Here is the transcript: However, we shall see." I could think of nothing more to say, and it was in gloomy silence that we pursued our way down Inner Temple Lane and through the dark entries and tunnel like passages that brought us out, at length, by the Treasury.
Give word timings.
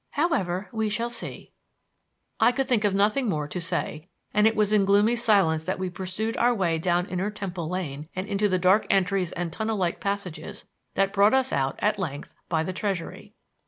However, 0.13 0.67
we 0.71 0.89
shall 0.89 1.11
see." 1.11 1.51
I 2.39 2.51
could 2.51 2.67
think 2.67 2.83
of 2.85 2.95
nothing 2.95 3.29
more 3.29 3.47
to 3.47 3.61
say, 3.61 4.07
and 4.33 4.47
it 4.47 4.55
was 4.55 4.73
in 4.73 4.83
gloomy 4.83 5.15
silence 5.15 5.63
that 5.65 5.77
we 5.77 5.91
pursued 5.91 6.35
our 6.37 6.55
way 6.55 6.79
down 6.79 7.05
Inner 7.05 7.29
Temple 7.29 7.69
Lane 7.69 8.09
and 8.15 8.39
through 8.39 8.49
the 8.49 8.57
dark 8.57 8.87
entries 8.89 9.31
and 9.33 9.53
tunnel 9.53 9.77
like 9.77 9.99
passages 10.01 10.65
that 10.95 11.13
brought 11.13 11.35
us 11.35 11.53
out, 11.53 11.75
at 11.83 11.99
length, 11.99 12.33
by 12.49 12.63
the 12.63 12.73
Treasury. 12.73 13.35